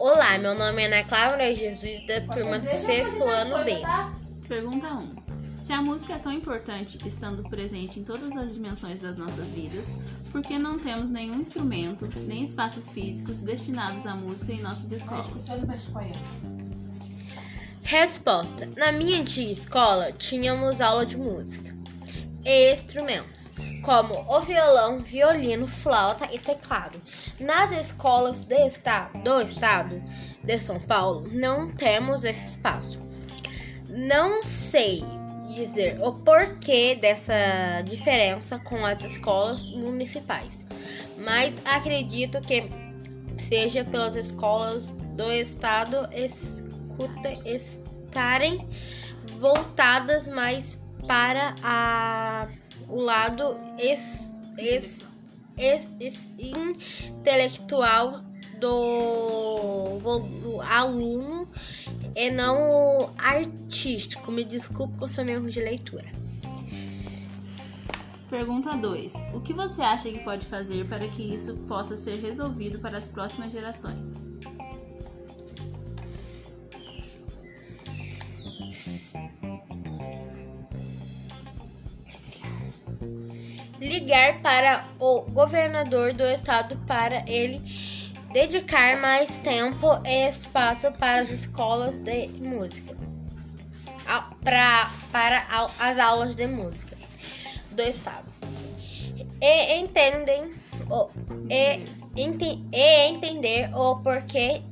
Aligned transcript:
Olá, 0.00 0.38
meu 0.38 0.54
nome 0.54 0.80
é 0.80 0.86
Ana 0.86 1.02
Cláudia 1.02 1.52
Jesus, 1.52 2.06
da 2.06 2.20
turma 2.20 2.60
do 2.60 2.66
sexto 2.66 3.24
ano 3.24 3.64
B. 3.64 3.72
Pergunta 4.46 4.86
1. 4.86 5.06
Se 5.64 5.72
a 5.72 5.82
música 5.82 6.12
é 6.12 6.18
tão 6.18 6.32
importante, 6.32 6.98
estando 7.04 7.42
presente 7.50 7.98
em 7.98 8.04
todas 8.04 8.30
as 8.36 8.54
dimensões 8.54 9.00
das 9.00 9.16
nossas 9.16 9.48
vidas, 9.48 9.86
por 10.30 10.40
que 10.40 10.56
não 10.56 10.78
temos 10.78 11.10
nenhum 11.10 11.34
instrumento, 11.34 12.08
nem 12.28 12.44
espaços 12.44 12.92
físicos 12.92 13.38
destinados 13.38 14.06
à 14.06 14.14
música 14.14 14.52
em 14.52 14.60
nossas 14.60 14.92
escolas? 14.92 15.26
Resposta: 17.82 18.68
Na 18.76 18.92
minha 18.92 19.20
antiga 19.20 19.50
escola, 19.50 20.12
tínhamos 20.12 20.80
aula 20.80 21.04
de 21.04 21.16
música 21.16 21.74
e 22.44 22.72
instrumentos, 22.72 23.52
como 23.82 24.24
o 24.28 24.40
violão, 24.40 25.00
violino, 25.00 25.66
flauta 25.66 26.28
e 26.32 26.38
teclado. 26.38 27.00
Nas 27.40 27.72
escolas 27.72 28.44
do 28.44 28.54
estado, 28.54 29.18
do 29.22 29.40
estado 29.42 30.02
de 30.42 30.58
São 30.58 30.80
Paulo, 30.80 31.28
não 31.32 31.70
temos 31.70 32.24
esse 32.24 32.44
espaço. 32.44 32.98
Não 33.88 34.42
sei 34.42 35.02
dizer 35.48 35.98
o 36.02 36.12
porquê 36.12 36.94
dessa 36.94 37.82
diferença 37.84 38.58
com 38.58 38.84
as 38.84 39.02
escolas 39.02 39.64
municipais, 39.64 40.66
mas 41.18 41.60
acredito 41.64 42.40
que 42.42 42.70
seja 43.38 43.84
pelas 43.84 44.14
escolas 44.14 44.88
do 45.16 45.32
estado 45.32 46.08
escuta, 46.12 47.30
estarem 47.46 48.68
voltadas 49.38 50.28
mais 50.28 50.82
para 51.06 51.54
a, 51.62 52.48
o 52.88 53.00
lado 53.00 53.58
es, 53.78 54.32
es, 54.56 55.04
es, 55.56 56.30
intelectual 56.38 58.24
do, 58.60 59.98
do 60.42 60.60
aluno 60.60 61.48
e 62.14 62.30
não 62.30 63.12
artístico. 63.18 64.30
Me 64.30 64.44
desculpe 64.44 64.98
com 64.98 65.04
o 65.04 65.08
seu 65.08 65.26
erro 65.26 65.50
de 65.50 65.60
leitura. 65.60 66.06
Pergunta 68.28 68.76
2. 68.76 69.12
O 69.32 69.40
que 69.40 69.54
você 69.54 69.80
acha 69.80 70.10
que 70.10 70.18
pode 70.18 70.44
fazer 70.46 70.86
para 70.86 71.08
que 71.08 71.22
isso 71.22 71.56
possa 71.66 71.96
ser 71.96 72.20
resolvido 72.20 72.78
para 72.78 72.98
as 72.98 73.04
próximas 73.04 73.50
gerações? 73.50 74.28
Ligar 83.80 84.40
para 84.40 84.84
o 84.98 85.22
governador 85.22 86.12
do 86.12 86.24
estado 86.24 86.76
para 86.86 87.22
ele 87.28 87.60
dedicar 88.32 89.00
mais 89.00 89.36
tempo 89.38 89.86
e 90.04 90.28
espaço 90.28 90.90
para 90.92 91.20
as 91.20 91.30
escolas 91.30 91.96
de 91.96 92.28
música, 92.28 92.94
pra, 94.42 94.90
para 95.12 95.44
as 95.78 95.98
aulas 95.98 96.34
de 96.34 96.46
música 96.46 96.96
do 97.70 97.82
estado. 97.82 98.26
E 99.40 99.78
entendem 99.78 100.52
o, 100.90 101.08
e, 101.48 101.84
ente, 102.20 102.60
e 102.72 103.08
entender 103.08 103.70
o 103.74 103.96
porquê 104.00 104.62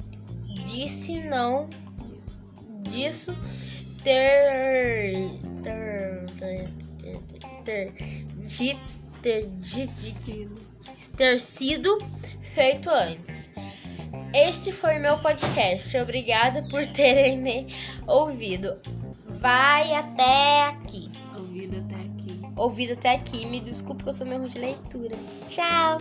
disse 0.65 1.21
não 1.21 1.69
disso 2.81 3.37
ter 4.03 5.31
ter 5.63 6.27
ter, 6.39 6.69
ter, 7.65 7.93
ter, 7.93 8.27
ter, 9.23 9.49
ter 11.17 11.39
sido 11.39 11.99
feito 12.43 12.91
antes. 12.91 13.51
Este 14.35 14.73
foi 14.73 14.99
meu 14.99 15.19
podcast. 15.19 15.97
Obrigada 15.99 16.63
por 16.69 16.87
terem 16.87 17.39
me 17.39 17.67
ouvido. 18.07 18.79
Vai 19.29 19.95
até 19.95 20.65
aqui. 20.65 21.09
Ouvido 21.35 21.79
até 21.79 21.97
aqui. 21.97 22.41
Ouvido 22.57 22.93
até 22.93 23.15
aqui. 23.15 23.47
Me 23.47 23.61
desculpe 23.61 24.03
que 24.03 24.09
eu 24.09 24.13
sou 24.15 24.27
meu 24.27 24.47
de 24.49 24.59
leitura. 24.59 25.17
Tchau. 25.47 26.01